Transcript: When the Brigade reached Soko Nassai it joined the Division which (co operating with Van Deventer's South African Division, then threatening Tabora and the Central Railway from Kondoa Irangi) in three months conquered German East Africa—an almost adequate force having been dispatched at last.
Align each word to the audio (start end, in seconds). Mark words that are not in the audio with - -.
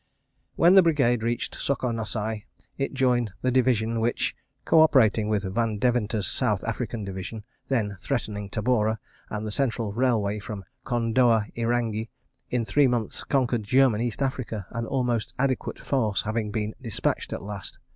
When 0.55 0.73
the 0.73 0.81
Brigade 0.81 1.21
reached 1.21 1.53
Soko 1.61 1.91
Nassai 1.91 2.45
it 2.75 2.95
joined 2.95 3.33
the 3.43 3.51
Division 3.51 3.99
which 3.99 4.35
(co 4.65 4.81
operating 4.81 5.29
with 5.29 5.43
Van 5.53 5.77
Deventer's 5.77 6.25
South 6.25 6.63
African 6.63 7.03
Division, 7.03 7.45
then 7.67 7.95
threatening 7.99 8.49
Tabora 8.49 8.97
and 9.29 9.45
the 9.45 9.51
Central 9.51 9.93
Railway 9.93 10.39
from 10.39 10.65
Kondoa 10.87 11.45
Irangi) 11.55 12.09
in 12.49 12.65
three 12.65 12.87
months 12.87 13.23
conquered 13.23 13.61
German 13.61 14.01
East 14.01 14.23
Africa—an 14.23 14.87
almost 14.87 15.35
adequate 15.37 15.77
force 15.77 16.23
having 16.23 16.49
been 16.49 16.73
dispatched 16.81 17.31
at 17.31 17.43
last. 17.43 17.77